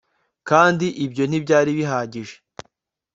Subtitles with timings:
[0.49, 2.35] Kandi ibyo ntibyari bihagije